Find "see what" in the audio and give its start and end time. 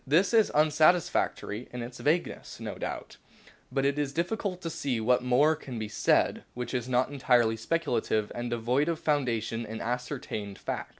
4.71-5.21